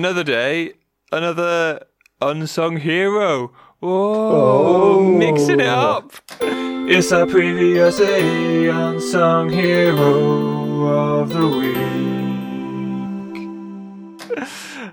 [0.00, 0.72] Another day,
[1.12, 1.84] another
[2.22, 3.52] unsung hero.
[3.82, 5.00] Oh, oh.
[5.02, 6.14] mixing it up.
[6.40, 11.76] It's our previously unsung hero of the week.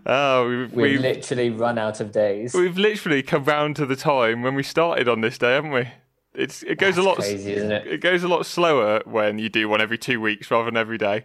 [0.06, 2.54] Ah, oh, we've, We've we've, literally run out of days.
[2.54, 5.88] we've literally come round to the time when we started on this day, haven't we?
[6.34, 7.88] It's it goes a lot crazy, isn't it?
[7.88, 10.98] it goes a lot slower when you do one every two weeks rather than every
[10.98, 11.24] day.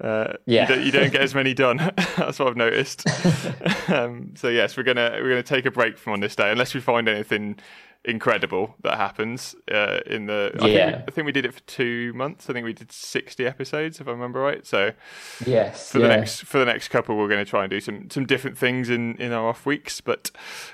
[0.00, 0.62] Uh, Yeah.
[0.62, 1.76] you, don't, you don't get as many done.
[2.16, 3.04] That's what I've noticed.
[3.90, 6.74] um, so yes, we're gonna we're gonna take a break from on this day unless
[6.74, 7.58] we find anything
[8.04, 10.52] incredible that happens uh, in the.
[10.60, 10.90] I, Yeah.
[10.92, 12.48] think, I think we did it for two months.
[12.48, 14.64] I think we did sixty episodes, if I remember right.
[14.66, 14.92] So
[15.44, 15.90] Yes.
[15.90, 16.06] for yeah.
[16.08, 18.56] the next for the next couple, we're going to try and do some some different
[18.56, 20.30] things in in our off weeks, but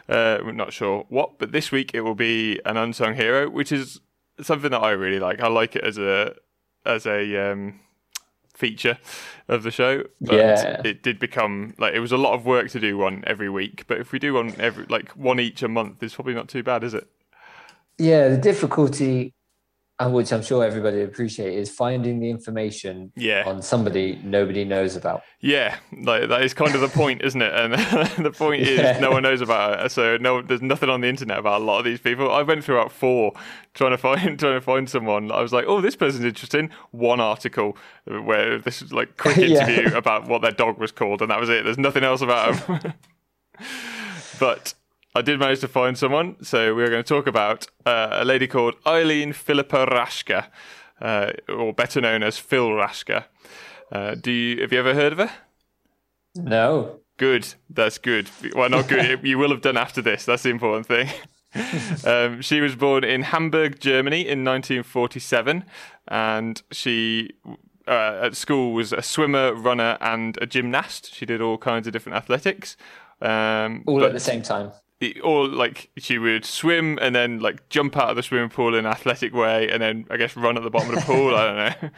[0.08, 1.38] uh, we're not sure what.
[1.38, 4.00] But this week it will be an unsung hero, which is
[4.42, 5.40] something that I really like.
[5.40, 6.34] I like it as a
[6.84, 7.80] as a um,
[8.54, 8.98] feature
[9.48, 10.04] of the show.
[10.26, 10.84] But Yeah.
[10.84, 13.84] it did become like it was a lot of work to do one every week.
[13.86, 16.62] But if we do one every like one each a month, it's probably not too
[16.62, 17.08] bad, is it?
[17.98, 19.32] Yeah, the difficulty,
[20.04, 23.44] and which I'm sure everybody appreciate, is finding the information Yeah.
[23.46, 25.22] on somebody nobody knows about.
[25.40, 27.52] Yeah, like that is kind of the point, isn't it?
[27.54, 27.72] And
[28.24, 28.98] the point is, Yeah.
[29.00, 29.90] no one knows about it.
[29.90, 32.30] So no, there's nothing on the internet about a lot of these people.
[32.30, 33.32] I went through about four
[33.72, 35.32] trying to find trying to find someone.
[35.32, 36.70] I was like, oh, this person's interesting.
[36.90, 39.68] One article where this is like quick Yeah.
[39.68, 41.64] interview about what their dog was called, and that was it.
[41.64, 42.92] There's nothing else about them.
[44.38, 44.74] but
[45.16, 48.48] I did manage to find someone, so we're going to talk about uh, a lady
[48.48, 50.46] called Eileen Philippa Raschker,
[51.00, 53.24] uh, or better known as Phil Raschker.
[53.92, 55.30] Uh, do you have you ever heard of her?
[56.34, 56.98] No.
[57.16, 57.54] Good.
[57.70, 58.28] That's good.
[58.56, 59.20] Well, not good.
[59.24, 60.24] you will have done after this.
[60.24, 61.08] That's the important thing.
[62.04, 65.64] um, she was born in Hamburg, Germany in 1947,
[66.08, 67.30] and she
[67.86, 71.14] uh, at school was a swimmer, runner, and a gymnast.
[71.14, 72.76] She did all kinds of different athletics.
[73.20, 74.72] Um, All but- at the same time.
[75.22, 78.86] Or like she would swim and then like jump out of the swimming pool in
[78.86, 81.34] an athletic way and then I guess run at the bottom of the pool.
[81.34, 81.90] I don't know.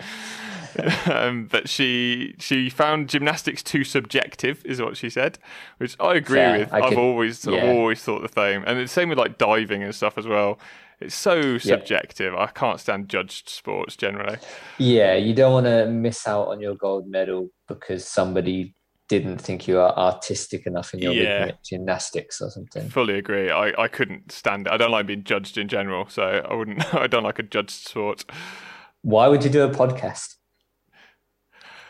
[1.07, 5.39] um, but she she found gymnastics too subjective, is what she said,
[5.79, 6.59] which I agree Fair.
[6.59, 6.73] with.
[6.73, 7.67] I I've could- always yeah.
[7.67, 10.59] always thought the same, and it's same with like diving and stuff as well.
[10.99, 12.35] It's so subjective.
[12.35, 14.39] I can't stand judged sports generally.
[14.79, 18.75] Yeah, you don't want to miss out on your gold medal because somebody
[19.09, 21.53] didn't think you are artistic enough in your Yeah.
[21.65, 22.89] gymnastics or something.
[22.89, 23.51] Fully agree.
[23.51, 24.73] I, I couldn't stand it.
[24.73, 26.95] I don't like being judged in general, so I wouldn't.
[26.95, 28.25] I don't like a judged sport.
[29.03, 30.35] Why would you do a podcast?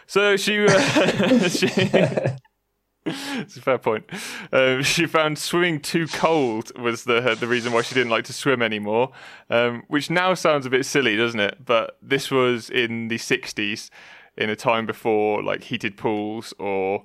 [0.06, 1.66] So she, uh, she
[3.06, 4.04] it's a fair point.
[4.53, 8.33] Um, she found swimming too cold was the the reason why she didn't like to
[8.33, 9.12] swim anymore.
[9.48, 11.65] Um, which now sounds a bit silly, doesn't it?
[11.65, 13.91] But this was in the '60s,
[14.37, 17.05] in a time before like heated pools or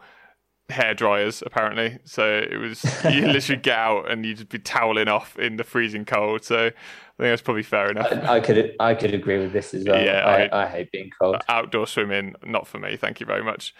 [0.69, 2.00] hair dryers, apparently.
[2.06, 6.06] So it was you literally get out and you'd be toweling off in the freezing
[6.06, 6.44] cold.
[6.46, 6.74] So I think
[7.18, 8.12] that's probably fair enough.
[8.12, 10.02] I could I could agree with this as well.
[10.03, 11.38] Yeah, I, I- I hate being cold.
[11.50, 12.96] outdoor swimming, not for me.
[12.97, 13.74] Thank you very much.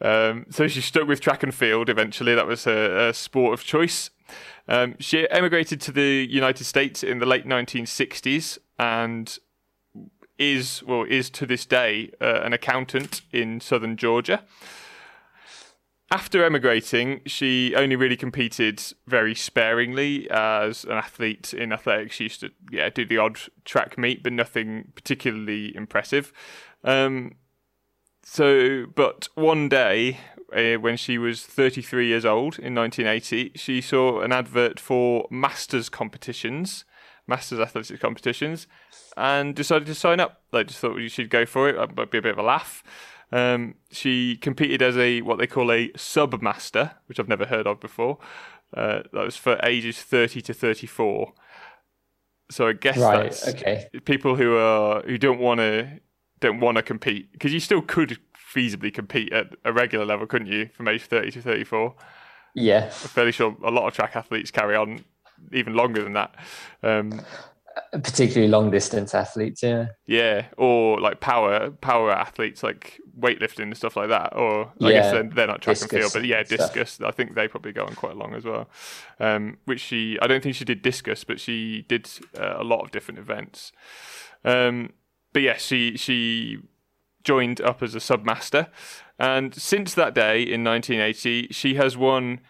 [0.00, 2.34] Um, so she stuck with track and field eventually.
[2.34, 4.10] That was her, her sport of choice.
[4.68, 9.38] Um, she emigrated to the United States in the late 1960s and
[10.38, 14.44] is, well, is to this day uh, an accountant in southern Georgia.
[16.10, 22.16] After emigrating, she only really competed very sparingly as an athlete in athletics.
[22.16, 26.32] She used to yeah, do the odd track meet, but nothing particularly impressive.
[26.82, 27.34] Um,
[28.22, 30.18] so, but one day,
[30.54, 35.90] uh, when she was 33 years old in 1980, she saw an advert for masters
[35.90, 36.86] competitions,
[37.28, 38.66] masters athletics competitions,
[39.16, 40.42] and decided to sign up.
[40.52, 41.76] Like, just thought you should go for it.
[41.76, 42.82] That might be a bit of a laugh.
[43.30, 47.66] Um, she competed as a what they call a sub master, which I've never heard
[47.66, 48.18] of before.
[48.74, 51.32] Uh, that was for ages 30 to 34.
[52.50, 53.24] So I guess Right.
[53.24, 53.88] that's Okay.
[54.06, 56.00] people who are who don't want to
[56.40, 58.18] don't want to compete because you still could
[58.54, 61.94] feasibly compete at a regular level, couldn't you, from age 30 to 34?
[62.54, 62.84] Yeah.
[62.84, 65.04] I'm fairly sure a lot of track athletes carry on
[65.52, 66.34] even longer than that.
[66.82, 67.20] Um,
[67.92, 69.62] Particularly long distance athletes.
[69.62, 69.86] Yeah.
[70.06, 74.34] yeah, or like power power athletes like weightlifting and stuff like that.
[74.34, 76.72] Or I Yeah, guess they're, they're not track and field, but yeah, and stuff.
[76.72, 77.00] discus.
[77.00, 78.68] I think they probably go on quite long as well.
[79.20, 82.08] Um, which she, I don't think she did discus, but she did
[82.38, 83.70] uh, a lot of different events.
[84.44, 84.92] Um,
[85.32, 86.58] but yeah, she she
[87.22, 88.68] joined up as a submaster,
[89.18, 92.40] and since that day in 1980, she has won.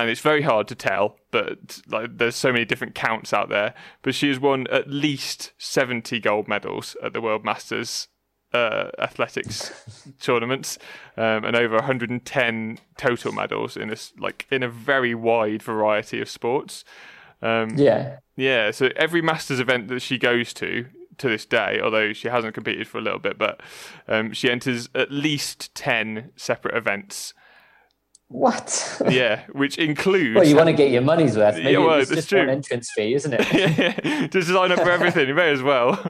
[0.00, 3.74] And it's very hard to tell, but like there's so many different counts out there.
[4.00, 8.08] But she has won at least 70 gold medals at the World Masters
[8.54, 10.78] uh, athletics tournaments
[11.18, 16.30] um, and over 110 total medals in this like in a very wide variety of
[16.30, 16.82] sports.
[17.42, 18.70] Um, yeah, yeah.
[18.70, 20.86] So every Masters event that she goes to
[21.18, 23.60] to this day, although she hasn't competed for a little bit, but
[24.08, 27.34] um, she enters at least 10 separate events.
[28.30, 29.02] What?
[29.08, 30.36] yeah, which includes.
[30.36, 31.56] Well, you want to get your money's worth.
[31.56, 32.38] Maybe Yeah, well, it's just true.
[32.38, 33.52] one entrance fee, isn't it?
[34.04, 35.26] yeah, just sign up for everything.
[35.26, 36.00] You may as well.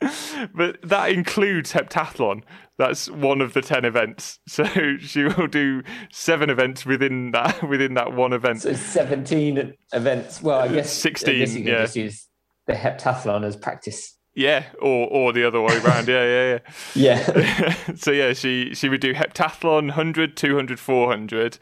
[0.54, 2.42] but that includes heptathlon.
[2.78, 4.40] That's one of the ten events.
[4.48, 4.64] So
[4.98, 8.62] she will do seven events within that within that one event.
[8.62, 10.42] So 17 events.
[10.42, 11.82] Well, I guess 16, I guess you can yeah.
[11.82, 12.28] just use
[12.66, 14.17] the heptathlon as practice.
[14.38, 16.08] Yeah, or or the other way around.
[16.08, 16.58] Yeah, yeah,
[16.94, 17.32] Yeah.
[17.36, 17.94] yeah.
[17.96, 21.58] so yeah, she she would do heptathlon 100, 200, 400,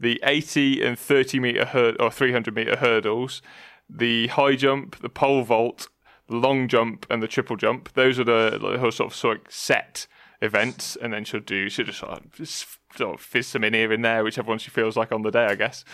[0.00, 3.42] the 80 and 30 meter hur- or 300 meter hurdles,
[3.88, 5.88] the high jump, the pole vault,
[6.28, 7.92] the long jump, and the triple jump.
[7.94, 10.06] Those are the like, her sort of sort of set
[10.42, 13.72] events, and then she'll do she'll just sort of, just sort of fizz some in
[13.74, 15.84] here and there, whichever one she feels like on the day, I guess.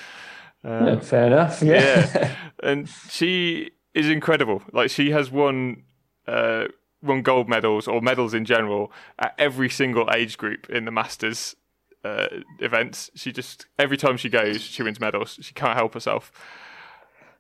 [0.65, 1.61] Yeah, Fair enough.
[1.63, 2.09] Yeah.
[2.15, 4.63] Yeah, and she is incredible.
[4.73, 5.83] Like she has won
[6.27, 6.67] uh,
[7.03, 11.57] won gold medals or medals in general at every single age group in the Masters
[12.05, 12.27] uh,
[12.59, 13.11] events.
[13.15, 15.39] She just every time she goes, she wins medals.
[15.43, 16.33] She can't help herself.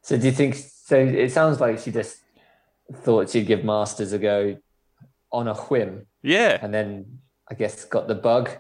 [0.03, 0.55] So do you think?
[0.57, 2.19] So it sounds like she just
[2.93, 4.59] thought she'd give Masters a go
[5.33, 8.51] on a whim, Yeah, and then I guess got the bug.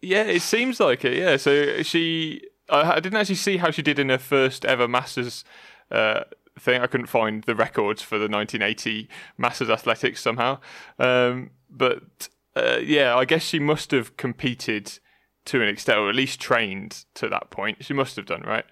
[0.00, 1.16] yeah, it seems like it.
[1.18, 2.42] Yeah, so she.
[2.68, 5.44] I, I didn't actually see how she did in her first ever Masters.
[5.90, 6.24] Uh,
[6.58, 9.08] thing I couldn't find the records for the 1980
[9.38, 10.58] Masters Athletics somehow,
[10.98, 14.98] um, but uh, yeah, I guess she must have competed
[15.46, 17.84] to an extent, or at least trained to that point.
[17.84, 18.64] She must have done right.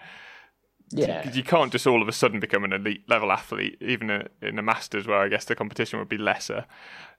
[0.92, 1.22] Yeah.
[1.22, 4.28] 'Cause you can't just all of a sudden become an elite level athlete, even in
[4.42, 6.66] in the Masters, where I guess the competition would be lesser.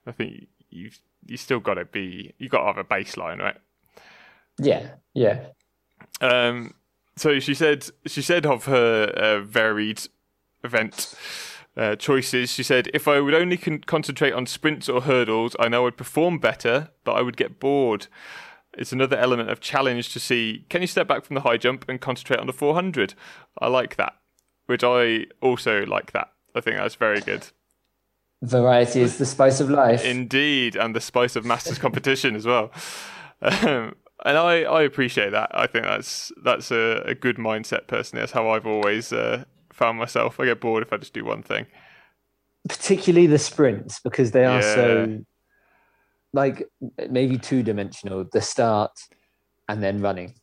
[0.06, 0.90] I think you
[1.26, 3.56] you still got to be you got to have a baseline, right?
[4.58, 4.94] Yeah.
[5.14, 5.46] Yeah.
[6.20, 6.74] Um,
[7.16, 10.02] so she said she said of her uh, varied
[10.64, 11.14] event
[11.76, 12.50] uh, choices.
[12.50, 15.96] She said, "If I would only con- concentrate on sprints or hurdles, I know I'd
[15.96, 18.06] perform better, but I would get bored."
[18.74, 21.84] It's another element of challenge to see can you step back from the high jump
[21.88, 23.14] and concentrate on the 400.
[23.58, 24.14] I like that,
[24.66, 26.28] which I also like that.
[26.54, 27.48] I think that's very good.
[28.42, 30.04] Variety is the spice of life.
[30.04, 32.72] Indeed, and the spice of Masters competition as well.
[33.40, 33.94] Um,
[34.24, 35.50] and I, I appreciate that.
[35.52, 38.22] I think that's that's a, a good mindset personally.
[38.22, 40.38] That's how I've always uh, found myself.
[40.38, 41.66] I get bored if I just do one thing.
[42.68, 44.74] particularly the sprints because they are Yeah.
[44.74, 45.18] so
[46.32, 46.68] like
[47.10, 48.92] maybe two dimensional the start
[49.68, 50.34] and then running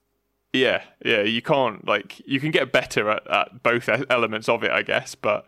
[0.53, 1.21] Yeah, yeah.
[1.21, 5.15] You can't like you can get better at, at both elements of it, I guess.
[5.15, 5.45] But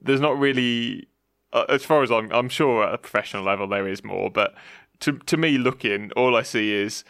[0.00, 1.08] there's not really,
[1.52, 4.30] uh, as far as I'm, I'm sure at a professional level there is more.
[4.30, 4.54] But
[5.00, 7.04] to to me, looking, all I see is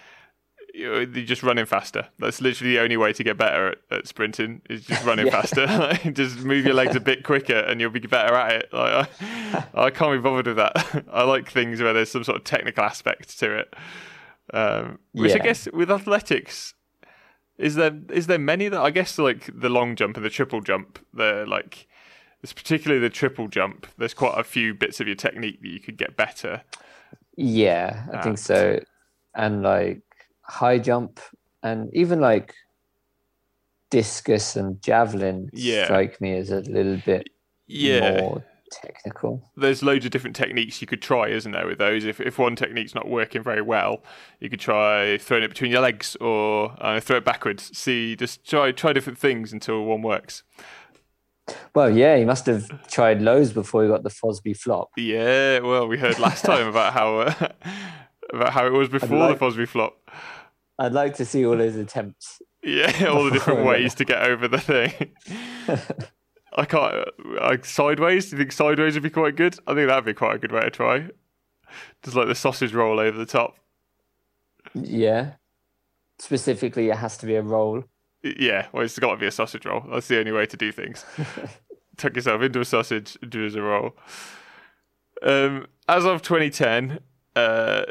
[0.75, 2.09] you're just running faster.
[2.19, 5.33] That's literally the only way to get better at, at sprinting is just running Yeah.
[5.43, 5.67] faster.
[6.05, 8.69] Like, just move your legs a bit quicker, and you'll be better at it.
[8.73, 11.05] Like, I, I can't be bothered with that.
[11.13, 13.75] I like things where there's some sort of technical aspect to it.
[14.53, 16.75] Um, which I guess with athletics,
[17.57, 20.61] is there is there many that I guess like the long jump and the triple
[20.61, 21.87] jump, they're like
[22.43, 23.87] it's particularly the triple jump.
[23.97, 26.63] There's quite a few bits of your technique that you could get better.
[27.37, 28.79] yeah i think so
[29.35, 30.03] and like
[30.47, 31.21] high jump
[31.63, 32.55] and even like
[33.91, 35.85] discus and javelin Yeah.
[35.85, 37.29] strike me as a little bit
[37.67, 41.67] Yeah, more technical there's loads of different techniques you could try, isn't there?
[41.67, 44.03] With those, if if one technique's not working very well,
[44.41, 47.77] you could try throwing it between your legs or uh, throw it backwards.
[47.79, 50.43] See, just try try different things until one works.
[51.75, 55.87] well yeah he must have tried lows before he got the Fosbury flop Yeah, well,
[55.87, 57.49] we heard last time about how uh,
[58.33, 59.95] about how it was before like- the Fosbury flop.
[60.79, 64.49] I'd like to see all his attempts Yeah, all the different ways to get over
[64.49, 64.93] the thing.
[66.57, 67.09] I can't.
[67.43, 68.31] Like sideways.
[68.31, 69.59] Do you think sideways would be quite good?
[69.67, 71.09] I think that'd be quite a good way to try.
[72.03, 73.57] Just like the sausage roll over the top.
[74.75, 75.33] yeah
[76.21, 77.83] specifically it has to be a roll
[78.23, 79.83] Yeah, well, it's got to be a sausage roll.
[79.93, 81.05] That's the only way to do things.
[81.97, 83.97] Tuck yourself into a sausage, and do as a roll.
[85.23, 87.01] Um, as of 2010,
[87.37, 87.83] uh,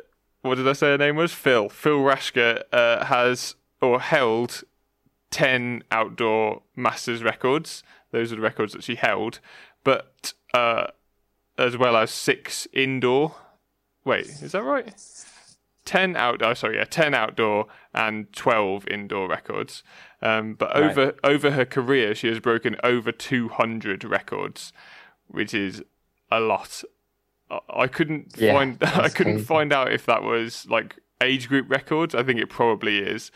[0.43, 1.33] what did I say her name was?
[1.33, 1.67] Phil.
[1.69, 4.63] Phil Raschker uh, has or held
[5.31, 7.83] 10 outdoor Masters records.
[8.11, 9.39] Those are the records that she held,
[9.83, 10.87] but uh,
[11.57, 13.35] as well as six indoor.
[14.05, 14.93] Wait, is that right?
[15.85, 19.83] 10 outdoor, sorry, yeah, 10 outdoor and 12 indoor records.
[20.21, 20.83] Um, but Right.
[20.91, 24.71] over over her career, she has broken over 200 records,
[25.27, 25.83] which is
[26.31, 26.83] a lot.
[27.69, 29.39] I, couldn't Yeah, find I couldn't crazy.
[29.39, 32.15] find out if that was like age group records.
[32.15, 33.31] I think it probably is.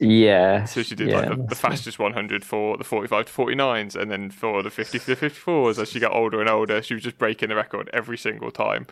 [0.00, 0.68] Yeah.
[0.68, 4.10] So she did yeah, like the, the fastest 100 for the 45 to 49s, and
[4.10, 5.78] then for the 50 to 54s.
[5.78, 8.86] As she got older and older, she was just breaking the record every single time.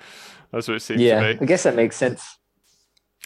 [0.52, 1.40] That's what it seems Yeah, to be.
[1.40, 2.38] I guess that makes sense.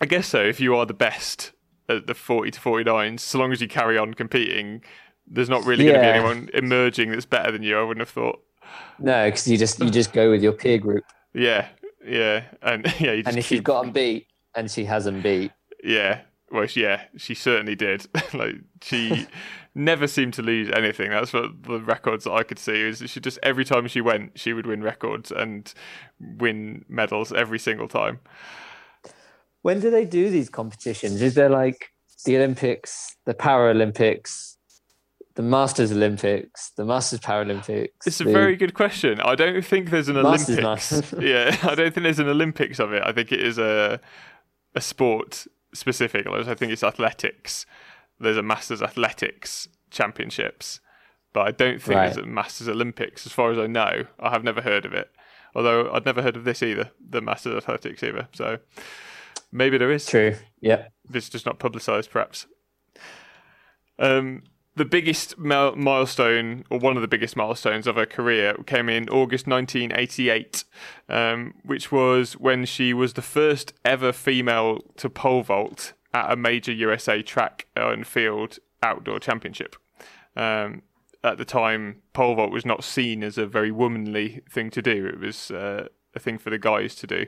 [0.00, 0.42] I guess so.
[0.42, 1.52] If you are the best
[1.88, 4.82] at the 40 to 49s, so long as you carry on competing,
[5.26, 7.78] there's not really going to be anyone emerging that's better than you.
[7.78, 8.42] I wouldn't have thought.
[8.98, 11.04] No, because you just you just go with your peer group,
[11.34, 11.68] Yeah,
[12.04, 15.22] yeah, and yeah, you just and if keep, you've got them beat and she hasn't
[15.22, 15.50] beat,
[15.82, 18.06] yeah, well, she- yeah, she certainly did.
[18.34, 19.26] like she
[19.74, 21.10] never seemed to lose anything.
[21.10, 24.38] That's what the records that I could see is she just every time she went,
[24.38, 25.72] she would win records and
[26.20, 28.20] win medals every single time.
[29.62, 31.22] when do they do these competitions?
[31.22, 31.88] Is there like
[32.24, 34.56] the Olympics, the Paralympics,
[35.34, 37.88] the Masters Olympics, the Masters Paralympics?
[38.06, 39.20] It's a the- very good question.
[39.20, 40.92] I don't think there's an Masters Olympics.
[41.02, 41.14] Masters.
[41.24, 43.02] yeah, I don't think there's an Olympics of it.
[43.04, 44.00] I think it is a
[44.74, 46.26] a sport specific.
[46.26, 47.66] I think it's athletics.
[48.20, 50.80] There's a Masters Athletics Championships,
[51.32, 52.06] but I don't think Right.
[52.14, 53.26] there's a Masters Olympics.
[53.26, 55.10] As far as I know, I have never heard of it.
[55.54, 58.28] Although I'd never heard of this either, the Masters Athletics either.
[58.32, 58.58] So
[59.50, 60.36] maybe there is True.
[60.60, 60.90] Yep.
[61.12, 62.46] it's just not publicised, perhaps.
[63.98, 64.42] Um,
[64.74, 69.46] the biggest milestone, or one of the biggest milestones of her career, came in August
[69.46, 70.64] 1988,
[71.08, 76.36] um, which was when she was the first ever female to pole vault at a
[76.36, 79.76] major USA track and field outdoor championship.
[80.36, 80.82] Um,
[81.22, 85.06] at the time, pole vault was not seen as a very womanly thing to do.
[85.06, 87.26] It was uh, a thing for the guys to do,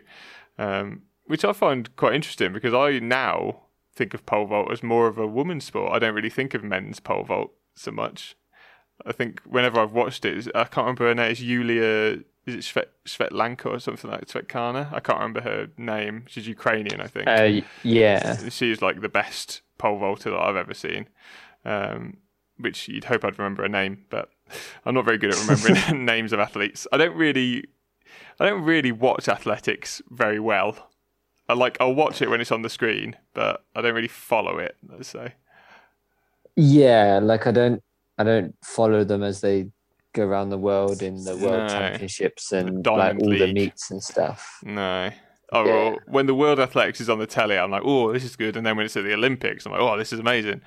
[0.59, 3.64] um, which I find quite interesting because I now
[3.95, 5.93] think of pole vault as more of a woman's sport.
[5.93, 8.37] I don't really think of men's pole vault so much.
[9.07, 11.31] I think whenever I've watched it, I can't remember her name.
[11.31, 12.21] It's Yulia.
[12.47, 14.93] Is it Svet, Svetlanka or something like Svetlana?
[14.93, 16.25] I can't remember her name.
[16.29, 18.37] She's Ukrainian, I think Uh, yeah.
[18.51, 21.09] she's like the best pole vaulter that I've ever seen.
[21.65, 22.19] Um,
[22.59, 24.29] which you'd hope I'd remember a name, but
[24.85, 26.87] I'm not very good at remembering names of athletes.
[26.93, 27.65] I don't really,
[28.39, 30.91] I don't really watch athletics very well.
[31.49, 34.59] I like I'll watch it when it's on the screen, but I don't really follow
[34.59, 34.77] it.
[34.89, 35.35] Let's say.
[36.57, 37.21] Yeah.
[37.23, 37.83] Like I don't
[38.19, 39.69] I don't follow them as they
[40.13, 41.69] go around the world in the world No.
[41.69, 44.59] championships and like all the meets and stuff.
[44.63, 45.11] No.
[45.53, 45.73] Oh, Yeah.
[45.73, 48.57] well, when the World Athletics is on the telly, I'm like, oh, this is good.
[48.57, 50.63] And then when it's at the Olympics, I'm like, oh, this is amazing.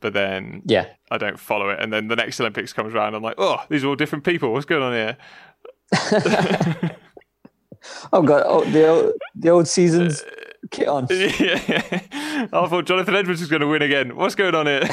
[0.00, 0.86] But then Yeah.
[1.10, 1.80] I don't follow it.
[1.80, 4.52] And then the next Olympics comes around, I'm like, oh, these are all different people.
[4.52, 5.16] What's going on here?
[8.12, 10.24] Oh god, oh, the old, the old season's
[10.70, 11.06] kit on.
[11.10, 11.70] yeah.
[12.52, 14.16] I thought Jonathan Edwards was going to win again.
[14.16, 14.82] What's going on here?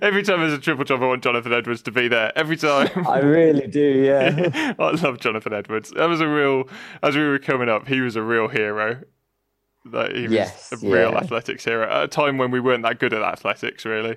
[0.00, 2.32] Every time there's a triple jump, I want Jonathan Edwards to be there.
[2.36, 2.88] Every time.
[3.06, 4.74] I really do, yeah.
[4.78, 5.90] I love Jonathan Edwards.
[5.90, 6.64] That was a real,
[7.02, 9.02] as we were coming up, he was a real hero.
[9.84, 11.18] Like, he was Yes, a real yeah.
[11.18, 11.86] athletics hero.
[11.88, 14.16] At a time when we weren't that good at athletics, really.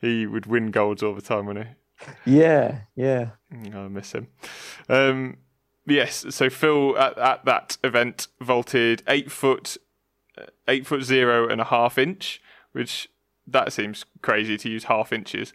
[0.00, 1.72] He would win golds all the time, wouldn't he?
[2.40, 3.30] Yeah, yeah.
[3.52, 4.28] Mm, I miss him.
[4.88, 5.36] Um,
[5.86, 9.76] yes, so Phil at, at that event vaulted eight foot,
[10.38, 12.40] uh, eight foot zero and a half inch,
[12.72, 13.08] which
[13.46, 15.52] that seems crazy to use half inches.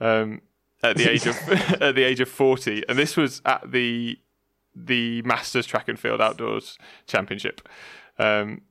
[0.00, 0.42] Um,
[0.82, 1.36] at the age of
[1.82, 4.18] at the age of forty, and this was at the
[4.74, 7.66] the Masters Track and Field Outdoors Championship.
[8.18, 8.62] Um,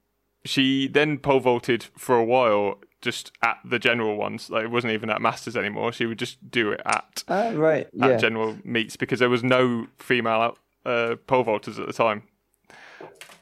[0.44, 4.50] she then pole vaulted for a while just at the general ones.
[4.50, 5.92] Like it wasn't even at Masters anymore.
[5.92, 8.18] She would just do it at Uh, right, at yeah.
[8.18, 12.24] general meets because there was no female uh, pole vaulters at the time.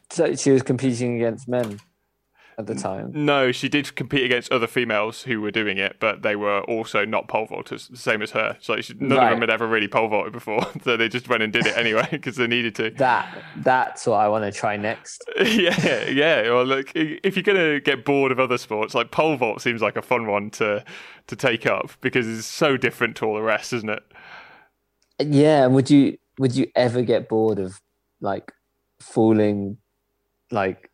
[0.10, 1.80] So she was competing against men
[2.58, 3.12] at the time.
[3.14, 7.06] No, she did compete against other females who were doing it, but they were also
[7.06, 8.58] not pole vaulters, the same as her.
[8.60, 11.44] So she, none of them had ever really pole vaulted before, so they just went
[11.44, 12.92] and did it anyway because they needed to.
[12.92, 15.24] That that's what I want to try next.
[15.38, 16.44] yeah, yeah.
[16.50, 19.96] Well, look, if you're gonna get bored of other sports, like pole vault seems like
[19.96, 20.84] a fun one to
[21.28, 24.04] to take up because it's so different to all the rest, isn't it?
[25.20, 27.80] Yeah, would you would you ever get bored of
[28.22, 28.52] like
[29.02, 29.78] falling
[30.52, 30.90] like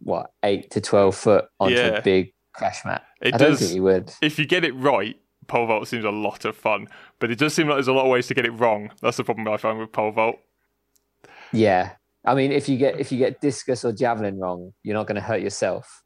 [0.00, 1.86] what eight to twelve foot onto Yeah.
[1.88, 3.04] a big crash mat?
[3.20, 3.60] It I don't does.
[3.60, 4.12] think you would.
[4.22, 5.16] If you get it right,
[5.46, 6.86] pole vault seems a lot of fun,
[7.18, 8.90] but it does seem like there's a lot of ways to get it wrong.
[9.02, 10.36] That's the problem I find with pole vault.
[11.52, 11.92] Yeah,
[12.24, 15.16] I mean, if you get if you get discus or javelin wrong, you're not going
[15.16, 16.02] to hurt yourself.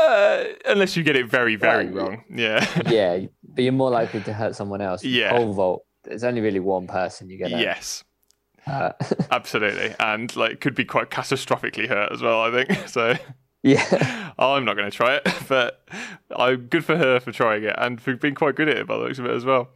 [0.00, 2.24] Uh, unless you get it very, very Well, wrong.
[2.34, 2.64] Yeah.
[2.90, 5.04] Yeah, but you're more likely to hurt someone else.
[5.04, 5.30] Yeah.
[5.30, 5.84] Pole vault.
[6.04, 7.60] There's only really one person you're gonna.
[7.62, 8.02] yes,
[8.66, 8.96] hurt.
[9.30, 9.94] absolutely.
[10.00, 12.88] And like could be quite catastrophically hurt as well, I think.
[12.88, 13.14] So
[13.62, 14.32] yeah.
[14.38, 15.86] I'm not going to try it, but
[16.36, 18.96] I'm good for her for trying it and for being quite good at it by
[18.98, 19.68] the looks of it as well.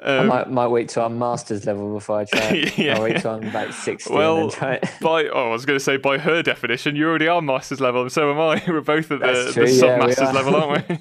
[0.00, 2.78] I Um, might, might wait till I'm master's level before I try it.
[2.78, 2.94] Yeah.
[2.96, 4.88] I'll wait till I'm about 60 Well, try it.
[5.00, 8.02] by oh, I was going to say by her definition, you already are masters level,
[8.02, 8.62] and so am I.
[8.68, 10.98] We're both at the, the sub-master's level, aren't we?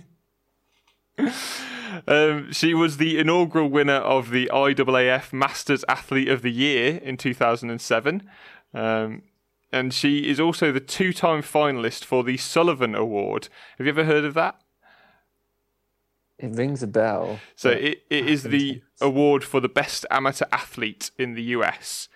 [2.08, 7.18] Um, she was the inaugural winner of the IAAF Masters Athlete of the Year in
[7.18, 8.30] 2007.
[8.74, 9.24] Um,
[9.72, 13.50] and she is also the two time finalist for the Sullivan Award.
[13.78, 14.60] Have you ever heard of that?
[16.40, 17.40] It rings a bell.
[17.56, 22.08] So it, it is the award for the best amateur athlete in the US.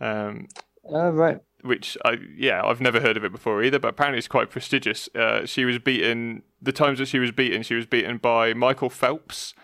[0.00, 0.48] Um,
[0.86, 1.40] Oh, right.
[1.64, 5.08] Which I yeah I've never heard of it before either, but apparently it's quite prestigious.
[5.14, 7.62] Uh, she was beaten the times that she was beaten.
[7.62, 9.54] She was beaten by Michael Phelps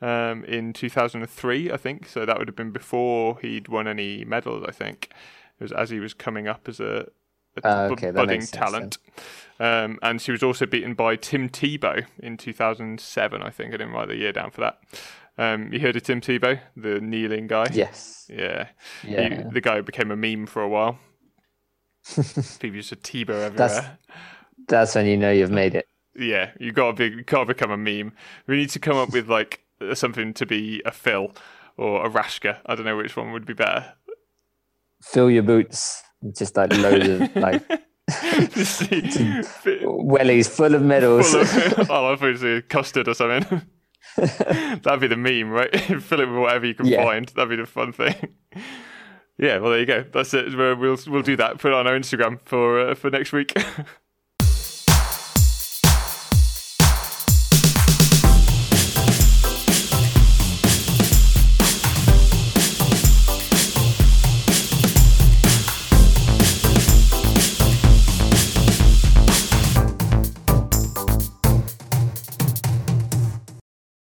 [0.00, 2.06] um, in 2003, I think.
[2.08, 4.64] So that would have been before he'd won any medals.
[4.66, 5.10] I think
[5.58, 7.08] it was as he was coming up as a,
[7.56, 8.98] a bu- okay, budding talent.
[9.58, 13.42] Um, and she was also beaten by Tim Tebow in 2007.
[13.42, 14.78] I think I didn't write the year down for that.
[15.36, 17.66] Um, you heard of Tim Tebow, the kneeling guy?
[17.72, 18.26] Yes.
[18.32, 18.68] Yeah.
[19.02, 19.42] He- Yeah.
[19.50, 20.98] the guy who became a meme for a while.
[22.60, 23.50] People used to Tebow everywhere.
[23.50, 23.86] That's-
[24.68, 25.86] That's when you know you've made it.
[26.16, 28.12] Yeah, you gotta be, gotta become a meme.
[28.46, 29.64] We need to come up with like
[29.94, 31.32] something to be a Phil
[31.76, 32.58] or a Raschker.
[32.66, 33.94] I don't know which one would be better.
[35.02, 36.02] Fill your boots.
[36.36, 37.66] Just like loads of like
[38.50, 39.00] Just see-
[39.42, 41.30] fi- wellies full of medals.
[41.32, 43.62] full of, oh, I thought it was custard or something.
[44.16, 45.74] That'd be the meme, right?
[46.02, 47.04] Fill it with whatever you can Yeah.
[47.04, 47.26] find.
[47.28, 48.14] That'd be the fun thing.
[49.40, 50.04] Yeah, well, there you go.
[50.12, 50.54] That's it.
[50.54, 51.58] We'll we'll, do that.
[51.58, 53.54] Put it on our Instagram for uh, for next week.